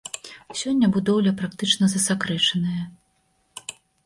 Сёння 0.61 0.87
будоўля 0.95 1.33
практычна 1.41 1.85
засакрэчаная. 1.93 2.83